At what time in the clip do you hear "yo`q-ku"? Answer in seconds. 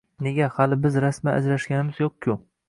2.05-2.39